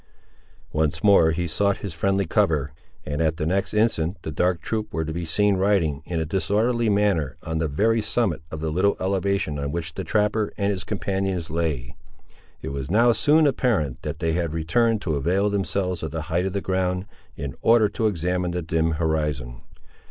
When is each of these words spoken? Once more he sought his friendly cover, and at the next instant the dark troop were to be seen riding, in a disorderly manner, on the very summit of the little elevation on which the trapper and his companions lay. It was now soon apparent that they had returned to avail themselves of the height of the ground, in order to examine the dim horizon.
Once 0.73 1.03
more 1.03 1.29
he 1.29 1.45
sought 1.45 1.77
his 1.85 1.93
friendly 1.93 2.25
cover, 2.25 2.71
and 3.05 3.21
at 3.21 3.37
the 3.37 3.45
next 3.45 3.71
instant 3.71 4.17
the 4.23 4.31
dark 4.31 4.59
troop 4.59 4.91
were 4.91 5.05
to 5.05 5.13
be 5.13 5.25
seen 5.25 5.57
riding, 5.57 6.01
in 6.07 6.19
a 6.19 6.25
disorderly 6.25 6.89
manner, 6.89 7.37
on 7.43 7.59
the 7.59 7.67
very 7.67 8.01
summit 8.01 8.41
of 8.49 8.61
the 8.61 8.71
little 8.71 8.97
elevation 8.99 9.59
on 9.59 9.71
which 9.71 9.93
the 9.93 10.03
trapper 10.03 10.51
and 10.57 10.71
his 10.71 10.83
companions 10.83 11.51
lay. 11.51 11.95
It 12.63 12.69
was 12.69 12.89
now 12.89 13.11
soon 13.11 13.45
apparent 13.45 14.01
that 14.01 14.17
they 14.17 14.33
had 14.33 14.55
returned 14.55 15.03
to 15.03 15.13
avail 15.13 15.51
themselves 15.51 16.01
of 16.01 16.09
the 16.09 16.21
height 16.33 16.47
of 16.47 16.53
the 16.53 16.61
ground, 16.61 17.05
in 17.37 17.53
order 17.61 17.87
to 17.89 18.07
examine 18.07 18.49
the 18.49 18.63
dim 18.63 18.93
horizon. 18.93 19.61